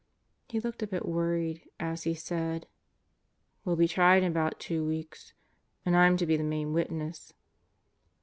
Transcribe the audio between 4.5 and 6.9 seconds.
two weeks. And I'm to be the main